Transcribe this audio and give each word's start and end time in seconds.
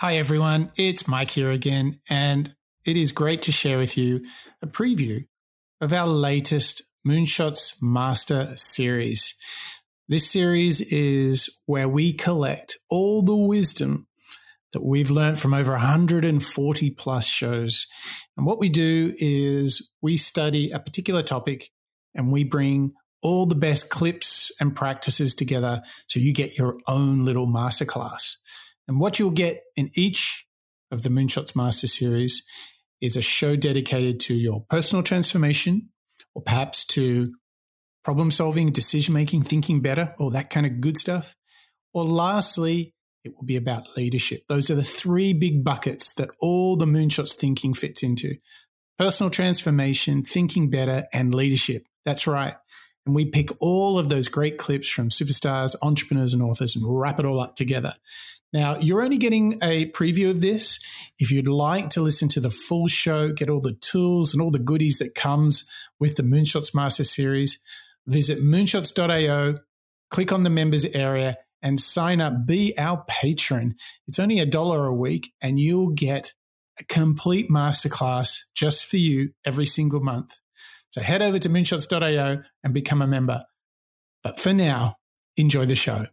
Hi, 0.00 0.16
everyone. 0.16 0.72
It's 0.76 1.08
Mike 1.08 1.30
here 1.30 1.50
again, 1.50 2.00
and 2.10 2.54
it 2.84 2.98
is 2.98 3.12
great 3.12 3.40
to 3.42 3.50
share 3.50 3.78
with 3.78 3.96
you 3.96 4.26
a 4.60 4.66
preview 4.66 5.24
of 5.80 5.90
our 5.90 6.06
latest 6.06 6.82
Moonshots 7.08 7.78
Master 7.80 8.52
series. 8.56 9.38
This 10.06 10.30
series 10.30 10.82
is 10.92 11.62
where 11.64 11.88
we 11.88 12.12
collect 12.12 12.76
all 12.90 13.22
the 13.22 13.34
wisdom 13.34 14.06
that 14.74 14.84
we've 14.84 15.10
learned 15.10 15.38
from 15.38 15.54
over 15.54 15.70
140 15.70 16.90
plus 16.90 17.26
shows. 17.26 17.86
And 18.36 18.44
what 18.44 18.58
we 18.58 18.68
do 18.68 19.14
is 19.16 19.90
we 20.02 20.18
study 20.18 20.72
a 20.72 20.78
particular 20.78 21.22
topic 21.22 21.70
and 22.14 22.30
we 22.30 22.44
bring 22.44 22.92
all 23.22 23.46
the 23.46 23.54
best 23.54 23.88
clips 23.88 24.52
and 24.60 24.76
practices 24.76 25.34
together 25.34 25.82
so 26.06 26.20
you 26.20 26.34
get 26.34 26.58
your 26.58 26.76
own 26.86 27.24
little 27.24 27.46
masterclass. 27.46 28.34
And 28.88 29.00
what 29.00 29.18
you'll 29.18 29.30
get 29.30 29.62
in 29.74 29.90
each 29.94 30.46
of 30.90 31.02
the 31.02 31.08
Moonshots 31.08 31.56
Master 31.56 31.86
Series 31.86 32.44
is 33.00 33.16
a 33.16 33.22
show 33.22 33.56
dedicated 33.56 34.20
to 34.20 34.34
your 34.34 34.64
personal 34.70 35.02
transformation 35.02 35.90
or 36.34 36.42
perhaps 36.42 36.84
to 36.86 37.28
problem 38.04 38.30
solving, 38.30 38.68
decision 38.68 39.14
making, 39.14 39.42
thinking 39.42 39.80
better, 39.80 40.14
all 40.18 40.30
that 40.30 40.50
kind 40.50 40.66
of 40.66 40.80
good 40.80 40.96
stuff. 40.96 41.34
Or 41.92 42.04
lastly, 42.04 42.94
it 43.24 43.34
will 43.34 43.44
be 43.44 43.56
about 43.56 43.96
leadership. 43.96 44.42
Those 44.48 44.70
are 44.70 44.76
the 44.76 44.84
three 44.84 45.32
big 45.32 45.64
buckets 45.64 46.14
that 46.14 46.30
all 46.40 46.76
the 46.76 46.86
Moonshots 46.86 47.34
thinking 47.34 47.74
fits 47.74 48.02
into 48.02 48.36
personal 48.98 49.30
transformation, 49.30 50.22
thinking 50.22 50.70
better, 50.70 51.06
and 51.12 51.34
leadership. 51.34 51.88
That's 52.04 52.26
right. 52.26 52.54
And 53.04 53.14
we 53.14 53.24
pick 53.24 53.50
all 53.60 53.98
of 53.98 54.08
those 54.08 54.28
great 54.28 54.58
clips 54.58 54.88
from 54.88 55.08
superstars, 55.08 55.74
entrepreneurs, 55.82 56.32
and 56.32 56.42
authors 56.42 56.76
and 56.76 56.84
wrap 56.86 57.18
it 57.18 57.26
all 57.26 57.40
up 57.40 57.56
together. 57.56 57.94
Now, 58.52 58.78
you're 58.78 59.02
only 59.02 59.18
getting 59.18 59.58
a 59.62 59.90
preview 59.90 60.30
of 60.30 60.40
this. 60.40 60.78
If 61.18 61.30
you'd 61.30 61.48
like 61.48 61.90
to 61.90 62.00
listen 62.00 62.28
to 62.30 62.40
the 62.40 62.50
full 62.50 62.86
show, 62.86 63.32
get 63.32 63.50
all 63.50 63.60
the 63.60 63.76
tools 63.80 64.32
and 64.32 64.42
all 64.42 64.50
the 64.50 64.58
goodies 64.58 64.98
that 64.98 65.14
comes 65.14 65.70
with 65.98 66.16
the 66.16 66.22
Moonshots 66.22 66.74
Master 66.74 67.04
Series, 67.04 67.62
visit 68.06 68.38
moonshots.io, 68.38 69.56
click 70.10 70.32
on 70.32 70.44
the 70.44 70.50
members 70.50 70.84
area 70.86 71.38
and 71.62 71.80
sign 71.80 72.20
up. 72.20 72.46
Be 72.46 72.76
our 72.78 73.04
patron. 73.08 73.74
It's 74.06 74.18
only 74.18 74.38
a 74.38 74.46
dollar 74.46 74.86
a 74.86 74.94
week 74.94 75.32
and 75.40 75.58
you'll 75.58 75.90
get 75.90 76.32
a 76.78 76.84
complete 76.84 77.50
masterclass 77.50 78.38
just 78.54 78.86
for 78.86 78.98
you 78.98 79.30
every 79.44 79.66
single 79.66 80.00
month. 80.00 80.38
So 80.90 81.00
head 81.00 81.22
over 81.22 81.38
to 81.38 81.48
moonshots.io 81.48 82.42
and 82.62 82.74
become 82.74 83.02
a 83.02 83.06
member. 83.06 83.44
But 84.22 84.38
for 84.38 84.52
now, 84.52 84.96
enjoy 85.36 85.66
the 85.66 85.76
show. 85.76 86.06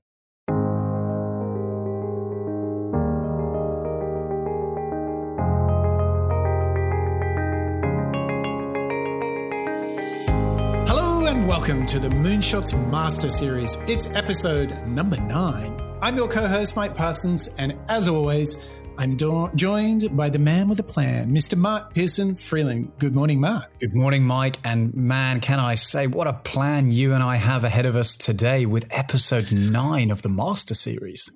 Welcome 11.66 11.86
to 11.86 11.97
the 11.97 12.09
Moonshots 12.09 12.73
Master 12.92 13.30
Series. 13.30 13.78
It's 13.88 14.14
episode 14.16 14.86
number 14.86 15.16
nine. 15.16 15.80
I'm 16.02 16.17
your 16.17 16.28
co 16.28 16.45
host, 16.45 16.75
Mike 16.75 16.94
Parsons, 16.94 17.55
and 17.58 17.78
as 17.88 18.09
always, 18.09 18.67
I'm 18.97 19.16
do- 19.16 19.50
joined 19.55 20.17
by 20.17 20.28
the 20.28 20.39
man 20.39 20.67
with 20.67 20.81
a 20.81 20.83
plan, 20.83 21.33
Mr. 21.33 21.55
Mark 21.55 21.94
Pearson 21.94 22.36
Freeland. 22.36 22.92
Good 23.00 23.16
morning, 23.16 23.39
Mark. 23.39 23.80
Good 23.80 23.95
morning, 23.95 24.23
Mike. 24.23 24.58
And 24.66 24.94
man, 24.94 25.39
can 25.39 25.61
I 25.61 25.75
say, 25.75 26.05
what 26.05 26.28
a 26.28 26.33
plan 26.33 26.92
you 26.92 27.14
and 27.14 27.23
I 27.23 27.38
have 27.38 27.64
ahead 27.64 27.86
of 27.86 27.95
us 27.95 28.17
today 28.17 28.66
with 28.66 28.86
episode 28.92 29.53
nine 29.53 30.11
of 30.11 30.22
the 30.22 30.27
Master 30.27 30.73
Series. 30.73 31.31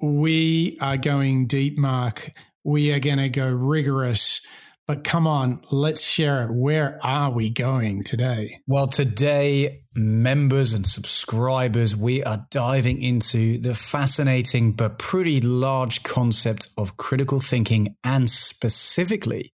We 0.00 0.78
are 0.80 0.96
going 0.96 1.48
deep, 1.48 1.76
Mark. 1.76 2.30
We 2.62 2.92
are 2.92 3.00
going 3.00 3.18
to 3.18 3.28
go 3.28 3.50
rigorous. 3.50 4.46
But 4.92 5.04
come 5.04 5.26
on, 5.26 5.62
let's 5.70 6.06
share 6.06 6.42
it. 6.42 6.50
Where 6.52 7.00
are 7.02 7.30
we 7.30 7.48
going 7.48 8.04
today? 8.04 8.58
Well, 8.66 8.88
today, 8.88 9.84
members 9.94 10.74
and 10.74 10.86
subscribers, 10.86 11.96
we 11.96 12.22
are 12.22 12.46
diving 12.50 13.00
into 13.00 13.56
the 13.56 13.74
fascinating 13.74 14.72
but 14.72 14.98
pretty 14.98 15.40
large 15.40 16.02
concept 16.02 16.68
of 16.76 16.98
critical 16.98 17.40
thinking 17.40 17.96
and 18.04 18.28
specifically 18.28 19.54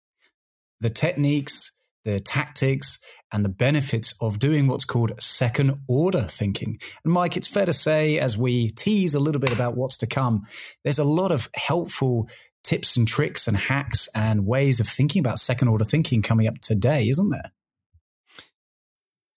the 0.82 0.90
techniques, 0.90 1.78
the 2.04 2.20
tactics, 2.20 2.98
and 3.32 3.42
the 3.42 3.48
benefits 3.48 4.14
of 4.20 4.38
doing 4.38 4.66
what's 4.66 4.84
called 4.84 5.12
second 5.18 5.78
order 5.88 6.20
thinking. 6.20 6.78
And 7.04 7.14
Mike, 7.14 7.38
it's 7.38 7.48
fair 7.48 7.64
to 7.64 7.72
say, 7.72 8.18
as 8.18 8.36
we 8.36 8.68
tease 8.68 9.14
a 9.14 9.20
little 9.20 9.40
bit 9.40 9.54
about 9.54 9.78
what's 9.78 9.96
to 9.96 10.06
come, 10.06 10.42
there's 10.84 10.98
a 10.98 11.04
lot 11.04 11.32
of 11.32 11.48
helpful 11.54 12.28
tips 12.64 12.96
and 12.96 13.06
tricks 13.08 13.48
and 13.48 13.56
hacks 13.56 14.08
and 14.14 14.46
ways 14.46 14.80
of 14.80 14.86
thinking 14.86 15.20
about 15.20 15.38
second 15.38 15.68
order 15.68 15.84
thinking 15.84 16.22
coming 16.22 16.46
up 16.46 16.58
today, 16.60 17.08
isn't 17.08 17.30
there? 17.30 17.52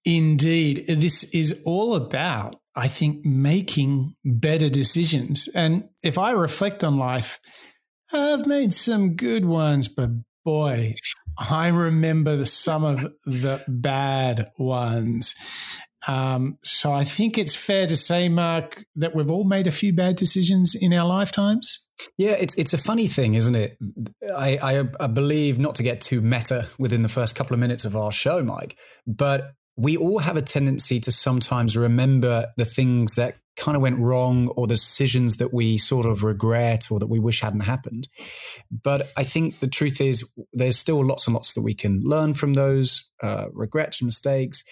Indeed. 0.06 0.86
This 0.88 1.34
is 1.34 1.64
all 1.66 1.96
about, 1.96 2.58
I 2.76 2.88
think, 2.88 3.26
making 3.26 4.16
better 4.24 4.70
decisions. 4.70 5.50
And 5.56 5.90
if 6.04 6.18
I 6.18 6.32
reflect 6.32 6.84
on 6.84 6.98
life, 6.98 7.40
I've 8.14 8.46
made 8.46 8.74
some 8.74 9.16
good 9.16 9.46
ones, 9.46 9.88
but 9.88 10.12
boy, 10.44 10.94
I 11.38 11.70
remember 11.70 12.36
the, 12.36 12.46
some 12.46 12.84
of 12.84 13.02
the 13.26 13.64
bad 13.68 14.52
ones. 14.60 15.34
Um, 16.08 16.60
so 16.64 16.94
I 16.94 17.04
think 17.04 17.38
it's 17.38 17.56
fair 17.56 17.88
to 17.88 17.98
say, 17.98 18.30
Mark, 18.30 18.86
that 18.96 19.16
we've 19.16 19.32
all 19.32 19.44
made 19.44 19.66
a 19.66 19.72
few 19.72 19.92
bad 19.92 20.16
decisions 20.18 20.76
in 20.80 20.94
our 20.94 21.08
lifetimes. 21.08 21.85
Yeah, 22.18 22.32
it's 22.32 22.56
it's 22.56 22.74
a 22.74 22.78
funny 22.78 23.08
thing, 23.08 23.36
isn't 23.36 23.56
it? 23.56 23.78
I, 24.36 24.58
I, 24.62 24.84
I 25.00 25.08
believe 25.08 25.60
not 25.60 25.76
to 25.76 25.84
get 25.84 26.02
too 26.02 26.22
meta 26.22 26.68
within 26.78 27.02
the 27.02 27.10
first 27.10 27.36
couple 27.36 27.54
of 27.54 27.60
minutes 27.60 27.86
of 27.86 27.96
our 27.96 28.12
show, 28.12 28.44
Mike, 28.44 28.78
but 29.08 29.54
we 29.78 29.98
all 29.98 30.20
have 30.20 30.38
a 30.38 30.42
tendency 30.42 31.00
to 31.02 31.12
sometimes 31.12 31.76
remember 31.76 32.48
the 32.58 32.66
things 32.66 33.16
that 33.16 33.36
kind 33.58 33.76
of 33.76 33.82
went 33.82 34.00
wrong 34.00 34.50
or 34.50 34.68
the 34.68 34.76
decisions 34.76 35.38
that 35.38 35.54
we 35.54 35.78
sort 35.78 36.06
of 36.06 36.24
regret 36.24 36.88
or 36.92 37.00
that 37.00 37.08
we 37.08 37.20
wish 37.20 37.42
hadn't 37.42 37.62
happened. 37.62 38.08
But 38.72 39.10
I 39.16 39.24
think 39.24 39.60
the 39.60 39.68
truth 39.68 40.02
is 40.02 40.32
there's 40.54 40.78
still 40.78 41.04
lots 41.06 41.28
and 41.28 41.34
lots 41.34 41.54
that 41.54 41.62
we 41.62 41.74
can 41.74 42.02
learn 42.04 42.34
from 42.34 42.54
those 42.54 43.10
uh, 43.24 43.46
regrets 43.54 44.02
and 44.02 44.08
mistakes. 44.08 44.64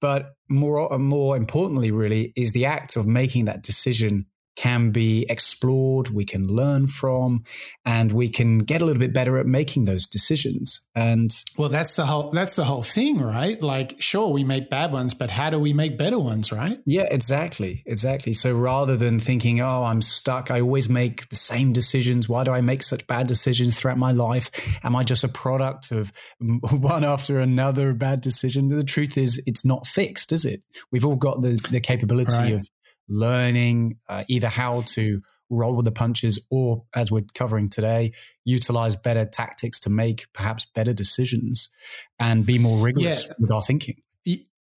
But 0.00 0.32
more, 0.48 0.96
more 0.98 1.36
importantly, 1.36 1.90
really, 1.90 2.32
is 2.36 2.52
the 2.52 2.66
act 2.66 2.96
of 2.96 3.06
making 3.06 3.46
that 3.46 3.62
decision 3.62 4.26
can 4.56 4.90
be 4.90 5.26
explored, 5.28 6.08
we 6.08 6.24
can 6.24 6.48
learn 6.48 6.86
from, 6.86 7.44
and 7.84 8.10
we 8.10 8.28
can 8.28 8.58
get 8.58 8.80
a 8.80 8.84
little 8.84 9.00
bit 9.00 9.12
better 9.12 9.36
at 9.38 9.46
making 9.46 9.84
those 9.84 10.06
decisions. 10.06 10.88
And 10.94 11.30
well, 11.56 11.68
that's 11.68 11.94
the 11.94 12.06
whole 12.06 12.30
that's 12.30 12.56
the 12.56 12.64
whole 12.64 12.82
thing, 12.82 13.20
right? 13.20 13.60
Like, 13.60 14.00
sure, 14.00 14.28
we 14.28 14.44
make 14.44 14.70
bad 14.70 14.92
ones, 14.92 15.14
but 15.14 15.30
how 15.30 15.50
do 15.50 15.58
we 15.58 15.72
make 15.72 15.98
better 15.98 16.18
ones, 16.18 16.50
right? 16.50 16.78
Yeah, 16.86 17.06
exactly, 17.10 17.82
exactly. 17.86 18.32
So 18.32 18.56
rather 18.56 18.96
than 18.96 19.18
thinking, 19.18 19.60
"Oh, 19.60 19.84
I'm 19.84 20.02
stuck. 20.02 20.50
I 20.50 20.60
always 20.60 20.88
make 20.88 21.28
the 21.28 21.36
same 21.36 21.72
decisions. 21.72 22.28
Why 22.28 22.44
do 22.44 22.52
I 22.52 22.62
make 22.62 22.82
such 22.82 23.06
bad 23.06 23.26
decisions 23.26 23.78
throughout 23.78 23.98
my 23.98 24.12
life? 24.12 24.50
Am 24.82 24.96
I 24.96 25.04
just 25.04 25.24
a 25.24 25.28
product 25.28 25.92
of 25.92 26.12
one 26.40 27.04
after 27.04 27.38
another 27.38 27.92
bad 27.92 28.22
decision?" 28.22 28.68
The 28.68 28.84
truth 28.84 29.18
is, 29.18 29.42
it's 29.46 29.64
not 29.64 29.86
fixed, 29.86 30.32
is 30.32 30.44
it? 30.44 30.62
We've 30.90 31.04
all 31.04 31.16
got 31.16 31.42
the 31.42 31.60
the 31.70 31.80
capability 31.80 32.36
right. 32.36 32.54
of 32.54 32.68
learning 33.08 33.98
uh, 34.08 34.24
either 34.28 34.48
how 34.48 34.82
to 34.86 35.20
roll 35.48 35.74
with 35.76 35.84
the 35.84 35.92
punches 35.92 36.44
or, 36.50 36.84
as 36.94 37.10
we're 37.10 37.24
covering 37.34 37.68
today, 37.68 38.12
utilize 38.44 38.96
better 38.96 39.24
tactics 39.24 39.78
to 39.80 39.90
make 39.90 40.26
perhaps 40.32 40.66
better 40.74 40.92
decisions 40.92 41.70
and 42.18 42.44
be 42.44 42.58
more 42.58 42.78
rigorous 42.78 43.26
yeah. 43.26 43.34
with 43.38 43.52
our 43.52 43.62
thinking. 43.62 43.96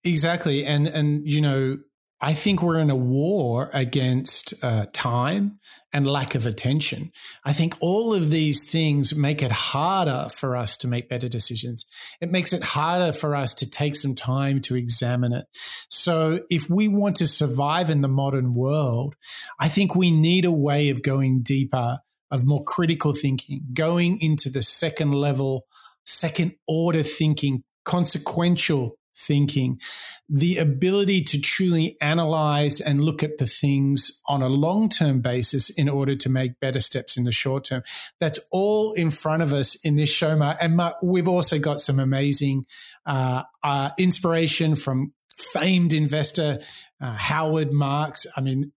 Exactly. 0.03 0.66
And, 0.66 0.88
and, 0.88 1.29
you 1.29 1.41
know, 1.41 1.78
I 2.22 2.34
think 2.34 2.62
we're 2.62 2.80
in 2.80 2.90
a 2.90 2.96
war 2.96 3.69
against 3.74 4.53
uh, 4.62 4.88
time 4.91 5.59
and 5.94 6.06
lack 6.06 6.35
of 6.35 6.46
attention. 6.46 7.12
I 7.46 7.53
think 7.53 7.75
all 7.80 8.13
of 8.13 8.30
these 8.30 8.69
things 8.69 9.16
make 9.16 9.42
it 9.42 9.51
harder 9.51 10.27
for 10.30 10.56
us 10.56 10.75
to 10.77 10.88
make 10.88 11.07
better 11.07 11.30
decisions. 11.30 11.86
It 12.19 12.30
makes 12.30 12.51
it 12.51 12.62
harder 12.62 13.13
for 13.13 13.36
us 13.36 13.54
to 13.56 13.69
take 13.69 13.95
some 13.95 14.16
time 14.16 14.60
to 14.62 14.75
examine 14.75 15.31
it. 15.31 15.45
So, 15.89 16.42
if 16.50 16.69
we 16.69 16.89
want 16.89 17.16
to 17.18 17.27
survive 17.27 17.89
in 17.89 18.01
the 18.01 18.10
modern 18.10 18.54
world, 18.54 19.16
I 19.60 19.69
think 19.69 19.95
we 19.95 20.12
need 20.12 20.44
a 20.44 20.51
way 20.51 20.89
of 20.89 21.01
going 21.01 21.42
deeper, 21.42 22.00
of 22.30 22.45
more 22.45 22.63
critical 22.66 23.13
thinking, 23.13 23.62
going 23.74 24.19
into 24.21 24.50
the 24.50 24.62
second 24.62 25.13
level, 25.13 25.63
second 26.06 26.56
order 26.68 27.01
thinking, 27.01 27.63
consequential 27.86 28.99
thinking, 29.19 29.80
the 30.27 30.57
ability 30.57 31.21
to 31.21 31.42
truly 31.42 31.98
analyze 32.01 32.80
and 32.80 33.04
look 33.04 33.24
at 33.24 33.38
the 33.38 33.45
things 33.45 34.21
on 34.27 34.42
a 34.42 34.50
long 34.50 34.89
term 34.89 35.21
basis 35.21 35.69
in 35.69 35.89
order 35.89 36.16
to 36.16 36.30
make 36.30 36.60
better 36.60 36.80
steps 36.80 37.18
in 37.18 37.24
the 37.24 37.31
short 37.31 37.66
term. 37.66 37.83
That's 38.19 38.39
all 38.51 38.94
in 38.94 39.10
front 39.10 39.44
of 39.44 39.54
us 39.54 39.83
in 39.83 39.95
this 39.95 40.10
show, 40.12 40.36
Mark. 40.36 40.57
And 40.62 40.75
Mark, 40.75 40.95
we've 41.01 41.27
also 41.27 41.60
got 41.60 41.80
some 41.81 42.00
amazing 42.00 42.66
uh, 43.06 43.44
uh, 43.63 43.89
inspiration 43.98 44.75
from 44.75 45.13
famed 45.38 45.94
investor 45.94 46.60
uh, 47.01 47.13
Howard 47.13 47.71
Marks. 47.71 48.25
I 48.36 48.42
mean, 48.42 48.71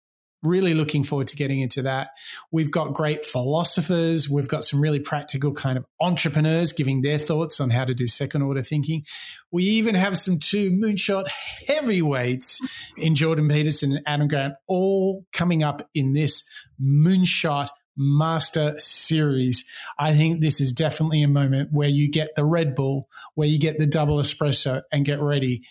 Really 0.43 0.73
looking 0.73 1.03
forward 1.03 1.27
to 1.27 1.35
getting 1.35 1.59
into 1.59 1.81
that. 1.83 2.09
We've 2.51 2.71
got 2.71 2.93
great 2.93 3.23
philosophers. 3.23 4.29
We've 4.29 4.47
got 4.47 4.63
some 4.63 4.81
really 4.81 4.99
practical 4.99 5.53
kind 5.53 5.77
of 5.77 5.85
entrepreneurs 5.99 6.73
giving 6.73 7.01
their 7.01 7.17
thoughts 7.17 7.59
on 7.59 7.69
how 7.69 7.85
to 7.85 7.93
do 7.93 8.07
second 8.07 8.41
order 8.41 8.63
thinking. 8.63 9.03
We 9.51 9.63
even 9.63 9.95
have 9.95 10.17
some 10.17 10.39
two 10.39 10.71
moonshot 10.71 11.27
heavyweights 11.67 12.59
in 12.97 13.15
Jordan 13.15 13.47
Peterson 13.49 13.91
and 13.91 14.03
Adam 14.07 14.27
Grant, 14.27 14.55
all 14.67 15.25
coming 15.31 15.61
up 15.61 15.87
in 15.93 16.13
this 16.13 16.49
moonshot 16.81 17.69
master 17.97 18.73
series. 18.77 19.69
I 19.99 20.13
think 20.13 20.41
this 20.41 20.59
is 20.59 20.71
definitely 20.71 21.23
a 21.23 21.27
moment 21.27 21.69
where 21.71 21.89
you 21.89 22.09
get 22.09 22.29
the 22.35 22.45
Red 22.45 22.75
Bull, 22.75 23.07
where 23.35 23.47
you 23.47 23.59
get 23.59 23.77
the 23.77 23.85
double 23.85 24.17
espresso 24.17 24.81
and 24.91 25.05
get 25.05 25.19
ready 25.19 25.61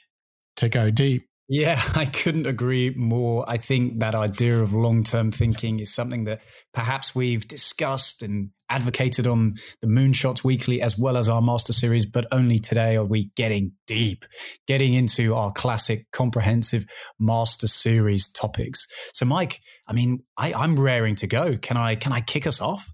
to 0.56 0.68
go 0.68 0.90
deep. 0.90 1.29
Yeah, 1.52 1.82
I 1.96 2.06
couldn't 2.06 2.46
agree 2.46 2.94
more. 2.96 3.44
I 3.48 3.56
think 3.56 3.98
that 3.98 4.14
idea 4.14 4.62
of 4.62 4.72
long 4.72 5.02
term 5.02 5.32
thinking 5.32 5.80
is 5.80 5.92
something 5.92 6.24
that 6.24 6.40
perhaps 6.72 7.12
we've 7.14 7.46
discussed 7.46 8.22
and 8.22 8.50
advocated 8.70 9.26
on 9.26 9.54
the 9.80 9.88
Moonshots 9.88 10.44
Weekly 10.44 10.80
as 10.80 10.96
well 10.96 11.16
as 11.16 11.28
our 11.28 11.42
Master 11.42 11.72
Series, 11.72 12.06
but 12.06 12.24
only 12.30 12.60
today 12.60 12.96
are 12.96 13.04
we 13.04 13.32
getting 13.34 13.72
deep, 13.88 14.24
getting 14.68 14.94
into 14.94 15.34
our 15.34 15.50
classic 15.50 16.02
comprehensive 16.12 16.86
Master 17.18 17.66
Series 17.66 18.30
topics. 18.30 18.86
So, 19.12 19.26
Mike, 19.26 19.58
I 19.88 19.92
mean, 19.92 20.22
I, 20.38 20.54
I'm 20.54 20.78
raring 20.78 21.16
to 21.16 21.26
go. 21.26 21.58
Can 21.58 21.76
I 21.76 21.96
can 21.96 22.12
I 22.12 22.20
kick 22.20 22.46
us 22.46 22.60
off? 22.60 22.88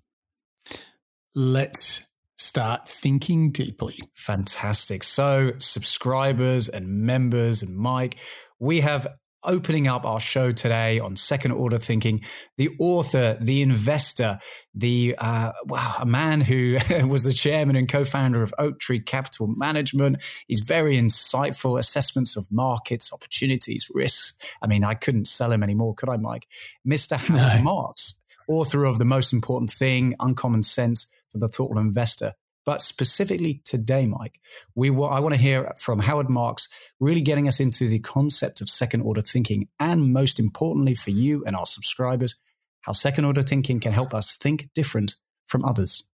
Let's 1.34 2.10
start 2.36 2.88
thinking 2.88 3.50
deeply. 3.50 3.98
Fantastic. 4.14 5.02
So, 5.02 5.52
subscribers 5.58 6.68
and 6.68 6.88
members 7.02 7.62
and 7.62 7.76
Mike, 7.76 8.16
we 8.58 8.80
have 8.80 9.06
opening 9.46 9.86
up 9.86 10.04
our 10.04 10.20
show 10.20 10.50
today 10.50 10.98
on 10.98 11.16
second 11.16 11.52
order 11.52 11.78
thinking 11.78 12.20
the 12.58 12.68
author 12.78 13.38
the 13.40 13.62
investor 13.62 14.38
the 14.74 15.14
uh, 15.18 15.52
wow 15.66 15.94
a 16.00 16.06
man 16.06 16.40
who 16.40 16.76
was 17.06 17.24
the 17.24 17.32
chairman 17.32 17.76
and 17.76 17.88
co-founder 17.88 18.42
of 18.42 18.52
oaktree 18.58 18.98
capital 18.98 19.46
management 19.46 20.22
he's 20.48 20.60
very 20.60 20.96
insightful 20.96 21.78
assessments 21.78 22.36
of 22.36 22.48
markets 22.50 23.12
opportunities 23.12 23.88
risks 23.94 24.36
i 24.62 24.66
mean 24.66 24.82
i 24.82 24.94
couldn't 24.94 25.28
sell 25.28 25.52
him 25.52 25.62
anymore 25.62 25.94
could 25.94 26.08
i 26.08 26.16
mike 26.16 26.46
mr 26.86 27.16
howard 27.16 27.58
no. 27.58 27.62
marks 27.62 28.20
author 28.48 28.84
of 28.84 28.98
the 28.98 29.04
most 29.04 29.32
important 29.32 29.70
thing 29.70 30.14
uncommon 30.18 30.62
sense 30.62 31.10
for 31.30 31.38
the 31.38 31.48
thoughtful 31.48 31.78
investor 31.78 32.32
but 32.66 32.82
specifically 32.82 33.62
today, 33.64 34.06
Mike, 34.06 34.40
we 34.74 34.88
I 34.88 35.20
want 35.20 35.34
to 35.36 35.40
hear 35.40 35.72
from 35.78 36.00
Howard 36.00 36.28
Marks, 36.28 36.68
really 36.98 37.20
getting 37.20 37.46
us 37.46 37.60
into 37.60 37.88
the 37.88 38.00
concept 38.00 38.60
of 38.60 38.68
second 38.68 39.02
order 39.02 39.20
thinking, 39.20 39.68
and 39.78 40.12
most 40.12 40.40
importantly 40.40 40.96
for 40.96 41.10
you 41.10 41.44
and 41.46 41.54
our 41.54 41.64
subscribers, 41.64 42.34
how 42.80 42.90
second 42.90 43.24
order 43.24 43.42
thinking 43.42 43.78
can 43.78 43.92
help 43.92 44.12
us 44.12 44.36
think 44.36 44.68
different 44.74 45.14
from 45.46 45.64
others. 45.64 46.08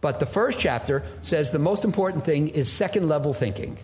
But 0.00 0.18
the 0.18 0.26
first 0.26 0.58
chapter 0.58 1.04
says 1.22 1.52
the 1.52 1.60
most 1.60 1.84
important 1.84 2.24
thing 2.24 2.48
is 2.48 2.70
second 2.70 3.08
level 3.08 3.32
thinking. 3.32 3.78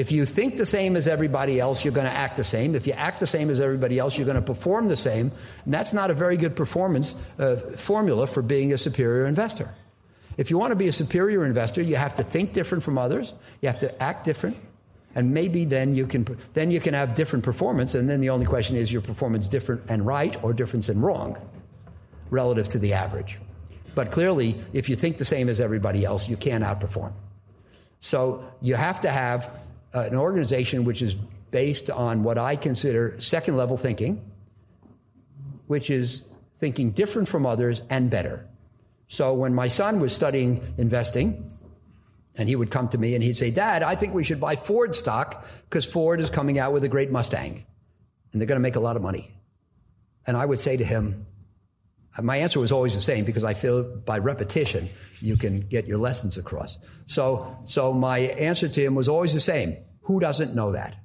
If 0.00 0.10
you 0.10 0.24
think 0.24 0.56
the 0.56 0.64
same 0.64 0.96
as 0.96 1.06
everybody 1.06 1.60
else, 1.60 1.84
you're 1.84 1.92
going 1.92 2.06
to 2.06 2.12
act 2.12 2.38
the 2.38 2.44
same. 2.44 2.74
If 2.74 2.86
you 2.86 2.94
act 2.94 3.20
the 3.20 3.26
same 3.26 3.50
as 3.50 3.60
everybody 3.60 3.98
else, 3.98 4.16
you're 4.16 4.24
going 4.24 4.40
to 4.40 4.42
perform 4.42 4.88
the 4.88 4.96
same. 4.96 5.30
And 5.66 5.74
that's 5.74 5.92
not 5.92 6.10
a 6.10 6.14
very 6.14 6.38
good 6.38 6.56
performance 6.56 7.22
uh, 7.38 7.56
formula 7.56 8.26
for 8.26 8.40
being 8.40 8.72
a 8.72 8.78
superior 8.78 9.26
investor. 9.26 9.74
If 10.38 10.50
you 10.50 10.56
want 10.56 10.70
to 10.70 10.78
be 10.78 10.88
a 10.88 10.92
superior 10.92 11.44
investor, 11.44 11.82
you 11.82 11.96
have 11.96 12.14
to 12.14 12.22
think 12.22 12.54
different 12.54 12.82
from 12.82 12.96
others. 12.96 13.34
You 13.60 13.68
have 13.68 13.80
to 13.80 14.02
act 14.02 14.24
different. 14.24 14.56
And 15.14 15.34
maybe 15.34 15.66
then 15.66 15.94
you 15.94 16.06
can 16.06 16.24
then 16.54 16.70
you 16.70 16.80
can 16.80 16.94
have 16.94 17.14
different 17.14 17.44
performance. 17.44 17.94
And 17.94 18.08
then 18.08 18.22
the 18.22 18.30
only 18.30 18.46
question 18.46 18.76
is 18.76 18.90
your 18.90 19.02
performance 19.02 19.48
different 19.48 19.90
and 19.90 20.06
right 20.06 20.34
or 20.42 20.54
different 20.54 20.88
and 20.88 21.02
wrong 21.02 21.36
relative 22.30 22.68
to 22.68 22.78
the 22.78 22.94
average. 22.94 23.38
But 23.94 24.12
clearly, 24.12 24.54
if 24.72 24.88
you 24.88 24.96
think 24.96 25.18
the 25.18 25.26
same 25.26 25.50
as 25.50 25.60
everybody 25.60 26.06
else, 26.06 26.26
you 26.26 26.38
can't 26.38 26.64
outperform. 26.64 27.12
So 27.98 28.42
you 28.62 28.76
have 28.76 29.02
to 29.02 29.10
have 29.10 29.50
uh, 29.94 30.00
an 30.10 30.16
organization 30.16 30.84
which 30.84 31.02
is 31.02 31.14
based 31.50 31.90
on 31.90 32.22
what 32.22 32.38
I 32.38 32.56
consider 32.56 33.18
second 33.20 33.56
level 33.56 33.76
thinking, 33.76 34.24
which 35.66 35.90
is 35.90 36.22
thinking 36.54 36.92
different 36.92 37.28
from 37.28 37.46
others 37.46 37.82
and 37.90 38.10
better. 38.10 38.46
So 39.06 39.34
when 39.34 39.54
my 39.54 39.66
son 39.66 39.98
was 39.98 40.14
studying 40.14 40.62
investing, 40.78 41.50
and 42.38 42.48
he 42.48 42.56
would 42.56 42.70
come 42.70 42.88
to 42.88 42.98
me 42.98 43.14
and 43.14 43.22
he'd 43.22 43.36
say, 43.36 43.50
Dad, 43.50 43.82
I 43.82 43.94
think 43.94 44.14
we 44.14 44.24
should 44.24 44.40
buy 44.40 44.56
Ford 44.56 44.94
stock 44.94 45.44
because 45.68 45.90
Ford 45.90 46.20
is 46.20 46.30
coming 46.30 46.58
out 46.58 46.72
with 46.72 46.84
a 46.84 46.88
great 46.88 47.10
Mustang 47.10 47.64
and 48.32 48.40
they're 48.40 48.46
going 48.46 48.56
to 48.56 48.62
make 48.62 48.76
a 48.76 48.80
lot 48.80 48.96
of 48.96 49.02
money. 49.02 49.30
And 50.26 50.36
I 50.36 50.46
would 50.46 50.60
say 50.60 50.76
to 50.76 50.84
him, 50.84 51.26
my 52.22 52.36
answer 52.36 52.60
was 52.60 52.72
always 52.72 52.94
the 52.94 53.00
same 53.00 53.24
because 53.24 53.44
I 53.44 53.54
feel 53.54 53.98
by 53.98 54.18
repetition 54.18 54.88
you 55.20 55.36
can 55.36 55.60
get 55.60 55.86
your 55.86 55.98
lessons 55.98 56.38
across. 56.38 56.78
So, 57.06 57.46
so 57.64 57.92
my 57.92 58.18
answer 58.18 58.68
to 58.68 58.80
him 58.80 58.94
was 58.94 59.08
always 59.08 59.34
the 59.34 59.40
same. 59.40 59.76
Who 60.02 60.20
doesn't 60.20 60.54
know 60.54 60.72
that? 60.72 60.96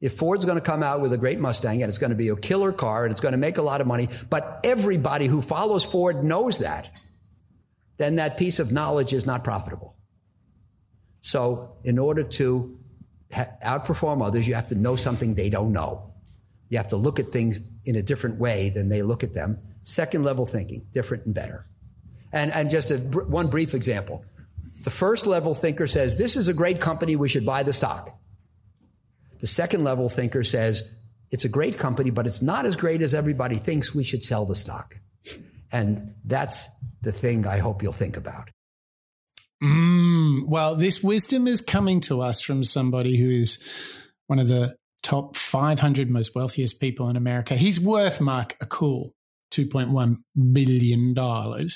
If 0.00 0.14
Ford's 0.14 0.44
going 0.44 0.58
to 0.58 0.64
come 0.64 0.82
out 0.82 1.00
with 1.00 1.12
a 1.12 1.18
great 1.18 1.38
Mustang 1.38 1.80
and 1.80 1.88
it's 1.88 1.98
going 1.98 2.10
to 2.10 2.16
be 2.16 2.28
a 2.28 2.36
killer 2.36 2.72
car 2.72 3.04
and 3.04 3.12
it's 3.12 3.20
going 3.20 3.32
to 3.32 3.38
make 3.38 3.56
a 3.56 3.62
lot 3.62 3.80
of 3.80 3.86
money, 3.86 4.08
but 4.30 4.60
everybody 4.64 5.26
who 5.26 5.40
follows 5.40 5.84
Ford 5.84 6.24
knows 6.24 6.58
that, 6.58 6.92
then 7.98 8.16
that 8.16 8.36
piece 8.36 8.58
of 8.58 8.72
knowledge 8.72 9.12
is 9.12 9.26
not 9.26 9.44
profitable. 9.44 9.96
So, 11.20 11.76
in 11.84 12.00
order 12.00 12.24
to 12.24 12.80
ha- 13.32 13.46
outperform 13.64 14.26
others, 14.26 14.48
you 14.48 14.54
have 14.54 14.68
to 14.68 14.74
know 14.74 14.96
something 14.96 15.34
they 15.34 15.50
don't 15.50 15.72
know. 15.72 16.11
You 16.72 16.78
have 16.78 16.88
to 16.88 16.96
look 16.96 17.20
at 17.20 17.26
things 17.26 17.60
in 17.84 17.96
a 17.96 18.02
different 18.02 18.38
way 18.38 18.70
than 18.70 18.88
they 18.88 19.02
look 19.02 19.22
at 19.22 19.34
them. 19.34 19.58
Second 19.82 20.24
level 20.24 20.46
thinking, 20.46 20.86
different 20.90 21.26
and 21.26 21.34
better. 21.34 21.66
And, 22.32 22.50
and 22.50 22.70
just 22.70 22.90
a, 22.90 22.96
one 22.96 23.48
brief 23.48 23.74
example. 23.74 24.24
The 24.82 24.88
first 24.88 25.26
level 25.26 25.52
thinker 25.52 25.86
says, 25.86 26.16
This 26.16 26.34
is 26.34 26.48
a 26.48 26.54
great 26.54 26.80
company, 26.80 27.14
we 27.14 27.28
should 27.28 27.44
buy 27.44 27.62
the 27.62 27.74
stock. 27.74 28.08
The 29.40 29.46
second 29.46 29.84
level 29.84 30.08
thinker 30.08 30.44
says, 30.44 30.98
It's 31.30 31.44
a 31.44 31.50
great 31.50 31.76
company, 31.76 32.08
but 32.08 32.26
it's 32.26 32.40
not 32.40 32.64
as 32.64 32.74
great 32.74 33.02
as 33.02 33.12
everybody 33.12 33.56
thinks, 33.56 33.94
we 33.94 34.02
should 34.02 34.24
sell 34.24 34.46
the 34.46 34.54
stock. 34.54 34.94
And 35.72 36.08
that's 36.24 36.74
the 37.02 37.12
thing 37.12 37.46
I 37.46 37.58
hope 37.58 37.82
you'll 37.82 37.92
think 37.92 38.16
about. 38.16 38.48
Mm, 39.62 40.46
well, 40.46 40.74
this 40.74 41.04
wisdom 41.04 41.46
is 41.46 41.60
coming 41.60 42.00
to 42.02 42.22
us 42.22 42.40
from 42.40 42.64
somebody 42.64 43.18
who 43.18 43.28
is 43.28 43.62
one 44.26 44.38
of 44.38 44.48
the 44.48 44.74
top 45.02 45.36
500 45.36 46.10
most 46.10 46.34
wealthiest 46.34 46.80
people 46.80 47.08
in 47.08 47.16
America. 47.16 47.54
He's 47.54 47.80
worth, 47.80 48.20
Mark, 48.20 48.56
a 48.60 48.66
cool 48.66 49.14
$2.1 49.52 50.16
billion. 50.52 51.68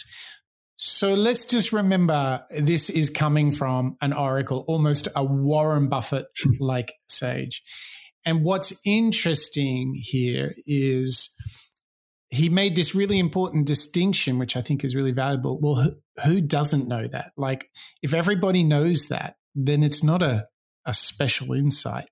So 0.76 1.14
let's 1.14 1.46
just 1.46 1.72
remember 1.72 2.44
this 2.50 2.90
is 2.90 3.08
coming 3.08 3.50
from 3.50 3.96
an 4.00 4.12
oracle, 4.12 4.64
almost 4.68 5.08
a 5.16 5.24
Warren 5.24 5.88
Buffett 5.88 6.26
like 6.60 6.92
sage. 7.08 7.62
And 8.24 8.44
what's 8.44 8.80
interesting 8.84 9.94
here 9.96 10.54
is 10.66 11.34
he 12.28 12.48
made 12.48 12.74
this 12.74 12.94
really 12.94 13.18
important 13.18 13.66
distinction, 13.66 14.38
which 14.38 14.56
I 14.56 14.60
think 14.60 14.84
is 14.84 14.96
really 14.96 15.12
valuable. 15.12 15.58
Well, 15.60 15.92
who, 16.24 16.40
doesn't 16.40 16.88
know 16.88 17.06
that? 17.06 17.30
Like, 17.36 17.70
if 18.02 18.12
everybody 18.12 18.64
knows 18.64 19.06
that, 19.08 19.36
then 19.54 19.82
it's 19.82 20.02
not 20.02 20.22
a, 20.22 20.46
a 20.84 20.92
special 20.92 21.52
insight. 21.52 22.08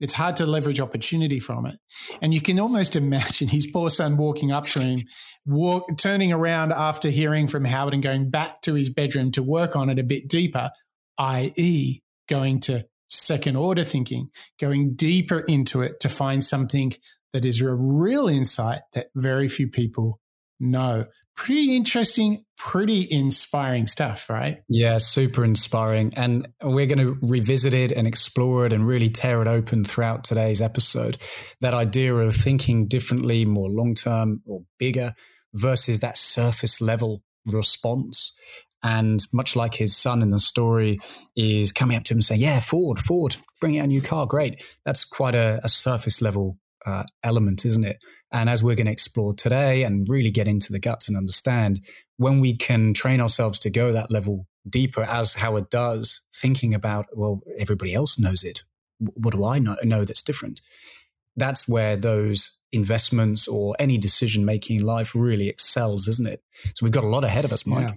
It's 0.00 0.14
hard 0.14 0.36
to 0.36 0.46
leverage 0.46 0.80
opportunity 0.80 1.38
from 1.40 1.66
it. 1.66 1.78
And 2.20 2.34
you 2.34 2.40
can 2.40 2.58
almost 2.58 2.96
imagine 3.04 3.48
his 3.48 3.66
poor 3.66 3.90
son 3.90 4.16
walking 4.16 4.52
up 4.52 4.64
to 4.64 4.80
him, 4.80 5.00
walk, 5.46 5.86
turning 5.98 6.32
around 6.32 6.72
after 6.72 7.10
hearing 7.10 7.46
from 7.46 7.64
Howard 7.64 7.94
and 7.94 8.02
going 8.02 8.30
back 8.30 8.60
to 8.62 8.74
his 8.74 8.92
bedroom 8.92 9.30
to 9.32 9.42
work 9.42 9.76
on 9.76 9.90
it 9.90 9.98
a 9.98 10.04
bit 10.04 10.28
deeper, 10.28 10.70
i.e., 11.18 12.00
going 12.28 12.60
to 12.60 12.86
second 13.08 13.56
order 13.56 13.84
thinking, 13.84 14.30
going 14.58 14.94
deeper 14.94 15.40
into 15.40 15.82
it 15.82 16.00
to 16.00 16.08
find 16.08 16.42
something 16.42 16.92
that 17.32 17.44
is 17.44 17.60
a 17.60 17.74
real 17.74 18.28
insight 18.28 18.80
that 18.92 19.08
very 19.14 19.48
few 19.48 19.68
people 19.68 20.20
know. 20.64 21.06
Pretty 21.36 21.76
interesting, 21.76 22.44
pretty 22.56 23.06
inspiring 23.10 23.86
stuff, 23.86 24.30
right? 24.30 24.58
Yeah, 24.68 24.98
super 24.98 25.44
inspiring. 25.44 26.12
And 26.16 26.48
we're 26.62 26.86
going 26.86 26.98
to 26.98 27.18
revisit 27.22 27.74
it 27.74 27.92
and 27.92 28.06
explore 28.06 28.66
it 28.66 28.72
and 28.72 28.86
really 28.86 29.08
tear 29.08 29.42
it 29.42 29.48
open 29.48 29.84
throughout 29.84 30.24
today's 30.24 30.60
episode. 30.60 31.18
That 31.60 31.74
idea 31.74 32.14
of 32.14 32.34
thinking 32.34 32.86
differently, 32.86 33.44
more 33.44 33.68
long 33.68 33.94
term 33.94 34.42
or 34.46 34.62
bigger 34.78 35.14
versus 35.52 36.00
that 36.00 36.16
surface 36.16 36.80
level 36.80 37.22
response. 37.46 38.36
And 38.82 39.20
much 39.32 39.56
like 39.56 39.74
his 39.74 39.96
son 39.96 40.20
in 40.20 40.28
the 40.28 40.38
story 40.38 40.98
is 41.34 41.72
coming 41.72 41.96
up 41.96 42.04
to 42.04 42.14
him 42.14 42.18
and 42.18 42.24
saying, 42.24 42.42
Yeah, 42.42 42.60
Ford, 42.60 42.98
Ford, 42.98 43.36
bring 43.60 43.78
out 43.78 43.84
a 43.84 43.88
new 43.88 44.02
car. 44.02 44.26
Great. 44.26 44.62
That's 44.84 45.04
quite 45.04 45.34
a, 45.34 45.60
a 45.64 45.68
surface 45.68 46.20
level 46.20 46.58
uh, 46.86 47.04
element, 47.22 47.64
isn't 47.64 47.84
it? 47.84 48.02
And 48.32 48.50
as 48.50 48.62
we're 48.62 48.74
going 48.74 48.86
to 48.86 48.92
explore 48.92 49.34
today 49.34 49.82
and 49.84 50.06
really 50.08 50.30
get 50.30 50.48
into 50.48 50.72
the 50.72 50.78
guts 50.78 51.08
and 51.08 51.16
understand, 51.16 51.80
when 52.16 52.40
we 52.40 52.56
can 52.56 52.94
train 52.94 53.20
ourselves 53.20 53.58
to 53.60 53.70
go 53.70 53.92
that 53.92 54.10
level 54.10 54.46
deeper, 54.68 55.02
as 55.02 55.34
Howard 55.34 55.70
does, 55.70 56.26
thinking 56.34 56.74
about, 56.74 57.06
well, 57.12 57.40
everybody 57.58 57.94
else 57.94 58.18
knows 58.18 58.42
it. 58.42 58.62
What 58.98 59.34
do 59.34 59.44
I 59.44 59.58
know, 59.58 59.76
know 59.82 60.04
that's 60.04 60.22
different? 60.22 60.60
that's 61.36 61.68
where 61.68 61.96
those 61.96 62.60
investments 62.72 63.48
or 63.48 63.74
any 63.78 63.98
decision 63.98 64.44
making 64.44 64.80
in 64.80 64.86
life 64.86 65.14
really 65.14 65.48
excels, 65.48 66.08
isn't 66.08 66.28
it? 66.28 66.42
So 66.74 66.84
we've 66.84 66.92
got 66.92 67.04
a 67.04 67.08
lot 67.08 67.24
ahead 67.24 67.44
of 67.44 67.52
us, 67.52 67.66
Mike. 67.66 67.88
Yeah. 67.88 67.94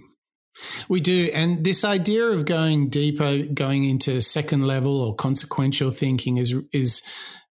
We 0.88 1.00
do. 1.00 1.30
And 1.32 1.64
this 1.64 1.84
idea 1.84 2.26
of 2.26 2.44
going 2.44 2.88
deeper, 2.88 3.42
going 3.42 3.84
into 3.84 4.20
second 4.20 4.66
level 4.66 5.00
or 5.00 5.14
consequential 5.14 5.90
thinking 5.90 6.36
is, 6.36 6.54
is 6.72 7.00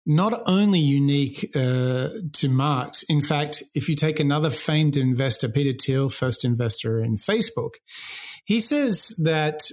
not 0.10 0.42
only 0.46 0.80
unique 0.80 1.52
uh, 1.54 2.08
to 2.32 2.48
Marks. 2.48 3.04
In 3.04 3.20
fact, 3.20 3.62
if 3.76 3.90
you 3.90 3.96
take 3.96 4.22
another 4.22 4.50
famed 4.50 4.96
investor, 4.96 5.50
Peter 5.50 5.78
Thiel, 5.78 6.08
first 6.08 6.46
investor 6.46 7.04
in 7.04 7.18
Facebook, 7.18 7.72
he 8.46 8.62
says 8.62 9.20
that, 9.26 9.70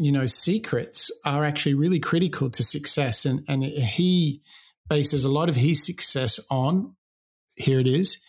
you 0.00 0.10
know, 0.10 0.26
secrets 0.26 1.12
are 1.24 1.44
actually 1.44 1.74
really 1.74 2.00
critical 2.00 2.50
to 2.50 2.62
success. 2.64 3.24
And, 3.24 3.44
and 3.46 3.62
he 3.62 4.42
bases 4.88 5.24
a 5.24 5.30
lot 5.30 5.48
of 5.48 5.54
his 5.54 5.86
success 5.86 6.44
on, 6.50 6.96
here 7.56 7.78
it 7.78 7.86
is, 7.86 8.20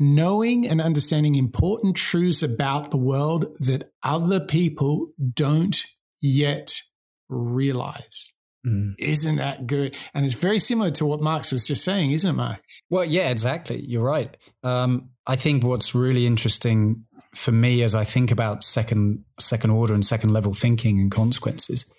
knowing 0.00 0.66
and 0.66 0.80
understanding 0.80 1.36
important 1.36 1.94
truths 1.94 2.42
about 2.42 2.90
the 2.90 2.96
world 2.96 3.56
that 3.60 3.92
other 4.02 4.40
people 4.40 5.12
don't 5.34 5.84
yet 6.20 6.80
realize. 7.28 8.34
Mm. 8.66 8.94
Isn't 8.98 9.36
that 9.36 9.66
good? 9.66 9.96
And 10.14 10.24
it's 10.24 10.34
very 10.34 10.58
similar 10.58 10.90
to 10.92 11.06
what 11.06 11.20
Marks 11.20 11.50
was 11.50 11.66
just 11.66 11.84
saying, 11.84 12.12
isn't 12.12 12.30
it, 12.30 12.34
Mark? 12.34 12.60
Well, 12.90 13.04
yeah, 13.04 13.30
exactly. 13.30 13.84
You're 13.84 14.04
right. 14.04 14.36
Um, 14.62 15.10
I 15.26 15.36
think 15.36 15.64
what's 15.64 15.94
really 15.94 16.26
interesting 16.26 17.04
for 17.34 17.52
me 17.52 17.82
as 17.82 17.94
I 17.94 18.04
think 18.04 18.30
about 18.30 18.62
second 18.62 19.24
second 19.40 19.70
order 19.70 19.94
and 19.94 20.04
second 20.04 20.32
level 20.32 20.52
thinking 20.52 21.00
and 21.00 21.10
consequences 21.10 21.92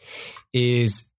is, 0.53 1.15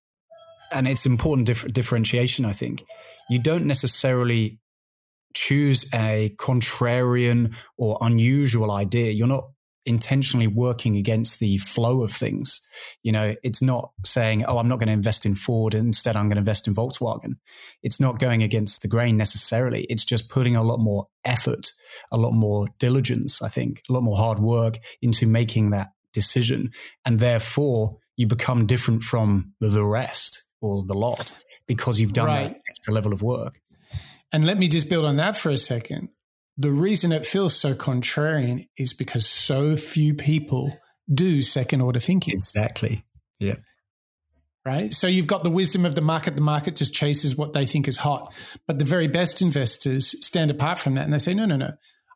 and 0.73 0.87
it's 0.87 1.05
important 1.05 1.47
dif- 1.47 1.73
differentiation. 1.73 2.45
I 2.45 2.53
think 2.53 2.85
you 3.29 3.39
don't 3.39 3.67
necessarily 3.67 4.61
choose 5.35 5.93
a 5.93 6.35
contrarian 6.39 7.55
or 7.77 7.99
unusual 8.01 8.71
idea. 8.71 9.11
You're 9.11 9.27
not 9.27 9.49
intentionally 9.87 10.47
working 10.47 10.97
against 10.97 11.41
the 11.41 11.59
flow 11.59 12.03
of 12.03 12.11
things. 12.11 12.61
You 13.03 13.12
know, 13.12 13.35
it's 13.43 13.62
not 13.62 13.91
saying, 14.05 14.45
oh, 14.45 14.59
I'm 14.59 14.69
not 14.69 14.79
going 14.79 14.88
to 14.88 14.93
invest 14.93 15.26
in 15.26 15.35
Ford. 15.35 15.75
Instead, 15.75 16.17
I'm 16.17 16.26
going 16.29 16.37
to 16.37 16.41
invest 16.41 16.67
in 16.67 16.75
Volkswagen. 16.75 17.35
It's 17.83 18.00
not 18.00 18.19
going 18.19 18.43
against 18.43 18.83
the 18.83 18.88
grain 18.88 19.17
necessarily. 19.17 19.85
It's 19.91 20.05
just 20.05 20.31
putting 20.31 20.57
a 20.57 20.62
lot 20.62 20.79
more 20.79 21.07
effort, 21.25 21.71
a 22.11 22.17
lot 22.17 22.33
more 22.33 22.69
diligence, 22.79 23.43
I 23.43 23.49
think, 23.49 23.83
a 23.88 23.93
lot 23.93 24.03
more 24.03 24.17
hard 24.17 24.38
work 24.38 24.79
into 25.03 25.26
making 25.26 25.71
that 25.71 25.88
decision. 26.12 26.71
And 27.05 27.19
therefore, 27.19 27.99
you 28.17 28.26
become 28.26 28.67
different 28.67 29.03
from 29.03 29.53
the 29.61 29.85
rest 29.85 30.49
or 30.61 30.85
the 30.87 30.95
lot 30.95 31.37
because 31.67 32.00
you've 32.00 32.12
done 32.12 32.26
right. 32.26 32.53
that 32.53 32.61
extra 32.69 32.95
level 32.95 33.12
of 33.12 33.23
work. 33.23 33.61
And 34.33 34.47
let 34.47 34.59
me 34.59 34.69
just 34.69 34.88
build 34.88 35.05
on 35.05 35.17
that 35.17 35.37
for 35.37 35.50
a 35.50 35.59
second. 35.59 36.09
The 36.56 36.70
reason 36.70 37.12
it 37.12 37.26
feels 37.26 37.56
so 37.56 37.75
contrarian 37.75 38.68
is 38.78 38.92
because 38.92 39.28
so 39.28 39.76
few 39.76 40.14
people 40.14 40.70
do 41.12 41.42
second 41.42 41.80
order 41.80 41.99
thinking. 41.99 42.34
Exactly. 42.34 43.04
Yeah. 43.38 43.56
Right. 44.64 44.92
So 44.92 45.06
you've 45.06 45.26
got 45.26 45.44
the 45.44 45.50
wisdom 45.50 45.84
of 45.84 45.94
the 45.94 46.00
market. 46.00 46.37
The 46.37 46.42
market 46.42 46.76
just 46.76 46.94
chases 46.94 47.37
what 47.37 47.52
they 47.52 47.66
think 47.66 47.87
is 47.87 47.99
hot. 47.99 48.32
But 48.66 48.78
the 48.78 48.84
very 48.84 49.08
best 49.08 49.42
investors 49.42 50.14
stand 50.25 50.50
apart 50.50 50.78
from 50.78 50.94
that 50.94 51.04
and 51.04 51.12
they 51.12 51.18
say, 51.18 51.34
no, 51.34 51.44
no, 51.44 51.56
no. 51.56 51.73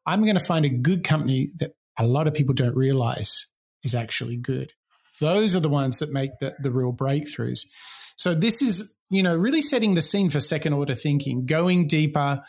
I'm 0.07 0.23
going 0.23 0.39
to 0.39 0.45
find 0.45 0.65
a 0.65 0.71
good 0.71 1.05
company 1.05 1.51
that 1.59 1.73
a 1.99 2.07
lot 2.07 2.27
of 2.27 2.33
people 2.33 2.55
don't 2.55 2.77
realize 2.77 3.53
is 3.83 3.95
actually 3.95 4.39
good. 4.39 4.73
Those 5.21 5.55
are 5.55 5.61
the 5.61 5.69
ones 5.69 5.99
that 5.99 6.13
make 6.13 6.31
the, 6.41 6.55
the 6.61 6.71
real 6.71 6.93
breakthroughs. 6.93 7.67
So 8.19 8.35
this 8.35 8.61
is, 8.61 8.99
you 9.11 9.23
know, 9.23 9.37
really 9.37 9.63
setting 9.63 9.95
the 9.95 10.03
scene 10.03 10.29
for 10.29 10.41
second 10.41 10.73
order 10.73 10.95
thinking, 10.95 11.47
going 11.47 11.87
deeper, 11.87 12.43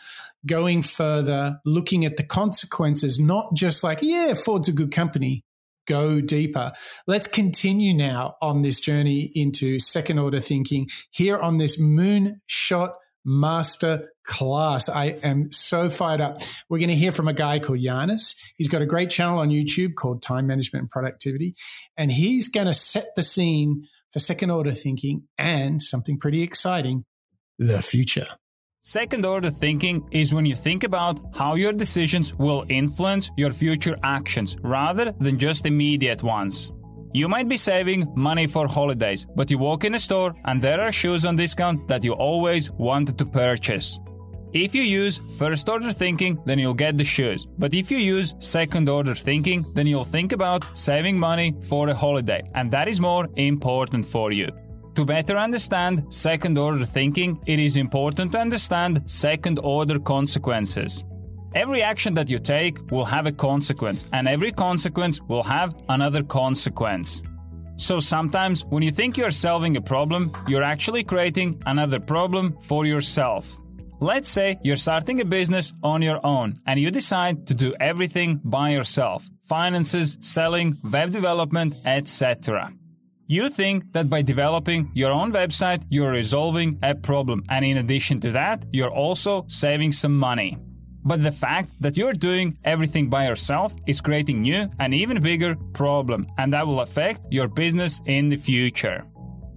going 0.44 0.82
further, 0.82 1.60
looking 1.64 2.04
at 2.04 2.16
the 2.16 2.24
consequences, 2.24 3.20
not 3.20 3.54
just 3.54 3.84
like, 3.84 4.00
yeah, 4.02 4.34
Ford's 4.34 4.68
a 4.68 4.72
good 4.72 4.92
company. 4.92 5.44
Go 5.86 6.20
deeper. 6.20 6.72
Let's 7.06 7.26
continue 7.26 7.94
now 7.94 8.36
on 8.42 8.62
this 8.62 8.80
journey 8.80 9.30
into 9.34 9.78
second 9.78 10.18
order 10.18 10.40
thinking 10.40 10.88
here 11.10 11.38
on 11.38 11.56
this 11.56 11.80
moonshot 11.80 12.94
master 13.24 14.12
class. 14.24 14.88
I 14.88 15.16
am 15.22 15.52
so 15.52 15.88
fired 15.88 16.20
up. 16.20 16.38
We're 16.68 16.78
going 16.78 16.88
to 16.88 16.94
hear 16.94 17.12
from 17.12 17.28
a 17.28 17.32
guy 17.32 17.58
called 17.58 17.80
Yanis. 17.80 18.34
He's 18.56 18.68
got 18.68 18.82
a 18.82 18.86
great 18.86 19.10
channel 19.10 19.38
on 19.38 19.50
YouTube 19.50 19.94
called 19.94 20.22
Time 20.22 20.46
Management 20.46 20.82
and 20.82 20.90
Productivity, 20.90 21.54
and 21.96 22.12
he's 22.12 22.48
going 22.48 22.66
to 22.66 22.74
set 22.74 23.04
the 23.16 23.22
scene 23.22 23.86
for 24.12 24.18
second 24.18 24.50
order 24.50 24.72
thinking 24.72 25.24
and 25.38 25.82
something 25.82 26.18
pretty 26.18 26.42
exciting 26.42 27.04
the 27.58 27.82
future. 27.82 28.26
Second 28.82 29.26
order 29.26 29.50
thinking 29.50 30.08
is 30.10 30.32
when 30.32 30.46
you 30.46 30.56
think 30.56 30.84
about 30.84 31.20
how 31.34 31.54
your 31.54 31.72
decisions 31.72 32.34
will 32.34 32.64
influence 32.70 33.30
your 33.36 33.50
future 33.50 33.96
actions 34.02 34.56
rather 34.62 35.12
than 35.18 35.38
just 35.38 35.66
immediate 35.66 36.22
ones. 36.22 36.72
You 37.12 37.28
might 37.28 37.48
be 37.48 37.56
saving 37.56 38.12
money 38.14 38.46
for 38.46 38.68
holidays, 38.68 39.26
but 39.34 39.50
you 39.50 39.58
walk 39.58 39.84
in 39.84 39.96
a 39.96 39.98
store 39.98 40.32
and 40.44 40.62
there 40.62 40.80
are 40.80 40.92
shoes 40.92 41.24
on 41.24 41.34
discount 41.34 41.88
that 41.88 42.04
you 42.04 42.12
always 42.12 42.70
wanted 42.70 43.18
to 43.18 43.26
purchase. 43.26 43.98
If 44.52 44.74
you 44.74 44.82
use 44.82 45.20
first 45.36 45.68
order 45.68 45.90
thinking, 45.90 46.40
then 46.44 46.58
you'll 46.60 46.74
get 46.74 46.98
the 46.98 47.04
shoes. 47.04 47.46
But 47.58 47.74
if 47.74 47.90
you 47.90 47.98
use 47.98 48.34
second 48.38 48.88
order 48.88 49.14
thinking, 49.14 49.64
then 49.74 49.88
you'll 49.88 50.04
think 50.04 50.32
about 50.32 50.64
saving 50.76 51.18
money 51.18 51.54
for 51.68 51.88
a 51.88 51.94
holiday, 51.94 52.42
and 52.54 52.70
that 52.70 52.88
is 52.88 53.00
more 53.00 53.28
important 53.36 54.04
for 54.04 54.32
you. 54.32 54.48
To 54.96 55.04
better 55.04 55.36
understand 55.36 56.12
second 56.12 56.58
order 56.58 56.84
thinking, 56.84 57.40
it 57.46 57.60
is 57.60 57.76
important 57.76 58.32
to 58.32 58.38
understand 58.38 59.02
second 59.06 59.60
order 59.62 60.00
consequences. 60.00 61.04
Every 61.54 61.82
action 61.82 62.14
that 62.14 62.30
you 62.30 62.38
take 62.38 62.92
will 62.92 63.04
have 63.04 63.26
a 63.26 63.32
consequence, 63.32 64.08
and 64.12 64.28
every 64.28 64.52
consequence 64.52 65.20
will 65.20 65.42
have 65.42 65.74
another 65.88 66.22
consequence. 66.22 67.22
So 67.76 67.98
sometimes 67.98 68.64
when 68.66 68.84
you 68.84 68.92
think 68.92 69.16
you're 69.16 69.32
solving 69.32 69.76
a 69.76 69.80
problem, 69.80 70.30
you're 70.46 70.62
actually 70.62 71.02
creating 71.02 71.60
another 71.66 71.98
problem 71.98 72.56
for 72.60 72.86
yourself. 72.86 73.58
Let's 73.98 74.28
say 74.28 74.58
you're 74.62 74.76
starting 74.76 75.20
a 75.20 75.24
business 75.24 75.72
on 75.82 76.02
your 76.02 76.20
own 76.24 76.54
and 76.66 76.78
you 76.78 76.90
decide 76.90 77.46
to 77.48 77.54
do 77.54 77.74
everything 77.80 78.40
by 78.44 78.70
yourself 78.70 79.28
finances, 79.42 80.16
selling, 80.20 80.76
web 80.84 81.10
development, 81.10 81.74
etc. 81.84 82.72
You 83.26 83.50
think 83.50 83.92
that 83.92 84.08
by 84.08 84.22
developing 84.22 84.90
your 84.94 85.10
own 85.10 85.32
website, 85.32 85.82
you're 85.88 86.12
resolving 86.12 86.78
a 86.82 86.94
problem, 86.94 87.44
and 87.48 87.64
in 87.64 87.78
addition 87.78 88.20
to 88.20 88.30
that, 88.32 88.64
you're 88.72 88.90
also 88.90 89.46
saving 89.48 89.92
some 89.92 90.16
money. 90.16 90.56
But 91.04 91.22
the 91.22 91.32
fact 91.32 91.70
that 91.80 91.96
you're 91.96 92.12
doing 92.12 92.58
everything 92.64 93.08
by 93.08 93.26
yourself 93.26 93.74
is 93.86 94.00
creating 94.00 94.42
new 94.42 94.70
and 94.78 94.92
even 94.92 95.22
bigger 95.22 95.56
problem, 95.72 96.26
and 96.38 96.52
that 96.52 96.66
will 96.66 96.80
affect 96.80 97.22
your 97.30 97.48
business 97.48 98.00
in 98.06 98.28
the 98.28 98.36
future. 98.36 99.02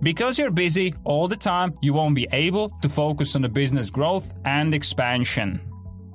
Because 0.01 0.37
you're 0.37 0.51
busy 0.51 0.93
all 1.05 1.27
the 1.27 1.35
time, 1.35 1.77
you 1.81 1.93
won't 1.93 2.15
be 2.15 2.27
able 2.31 2.69
to 2.81 2.89
focus 2.89 3.35
on 3.35 3.41
the 3.41 3.49
business 3.49 3.89
growth 3.89 4.33
and 4.45 4.73
expansion. 4.73 5.61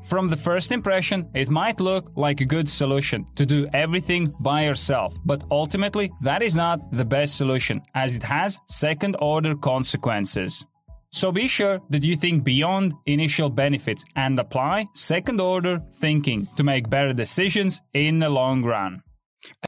From 0.04 0.28
the 0.28 0.36
first 0.36 0.72
impression, 0.72 1.28
it 1.34 1.50
might 1.50 1.80
look 1.80 2.12
like 2.16 2.40
a 2.40 2.46
good 2.46 2.68
solution 2.68 3.26
to 3.34 3.44
do 3.44 3.68
everything 3.72 4.34
by 4.40 4.64
yourself, 4.64 5.16
but 5.24 5.44
ultimately, 5.50 6.10
that 6.22 6.42
is 6.42 6.56
not 6.56 6.92
the 6.92 7.04
best 7.04 7.36
solution 7.36 7.82
as 7.94 8.16
it 8.16 8.22
has 8.22 8.58
second 8.68 9.16
order 9.20 9.54
consequences. 9.54 10.64
So 11.10 11.32
be 11.32 11.48
sure 11.48 11.80
that 11.90 12.02
you 12.04 12.16
think 12.16 12.44
beyond 12.44 12.92
initial 13.06 13.48
benefits 13.48 14.04
and 14.14 14.38
apply 14.38 14.86
second 14.94 15.40
order 15.40 15.80
thinking 16.00 16.48
to 16.56 16.62
make 16.62 16.90
better 16.90 17.12
decisions 17.12 17.80
in 17.94 18.18
the 18.18 18.28
long 18.28 18.62
run. 18.62 19.02